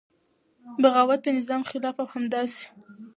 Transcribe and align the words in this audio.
بغاوت 0.81 1.19
د 1.23 1.27
نظام 1.37 1.61
خلاف 1.69 1.95
او 2.01 2.07
همداسې 2.13 2.63